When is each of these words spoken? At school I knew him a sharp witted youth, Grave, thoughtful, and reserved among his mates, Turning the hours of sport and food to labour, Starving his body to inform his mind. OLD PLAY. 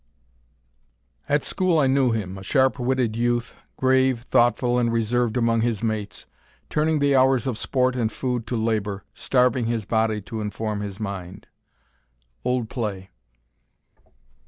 At 1.29 1.43
school 1.43 1.77
I 1.77 1.85
knew 1.85 2.09
him 2.09 2.35
a 2.35 2.41
sharp 2.41 2.79
witted 2.79 3.15
youth, 3.15 3.55
Grave, 3.77 4.21
thoughtful, 4.23 4.79
and 4.79 4.91
reserved 4.91 5.37
among 5.37 5.61
his 5.61 5.83
mates, 5.83 6.25
Turning 6.71 6.97
the 6.97 7.15
hours 7.15 7.45
of 7.45 7.55
sport 7.55 7.95
and 7.95 8.11
food 8.11 8.47
to 8.47 8.55
labour, 8.57 9.03
Starving 9.13 9.67
his 9.67 9.85
body 9.85 10.19
to 10.21 10.41
inform 10.41 10.79
his 10.81 10.99
mind. 10.99 11.45
OLD 12.43 12.67
PLAY. 12.67 13.11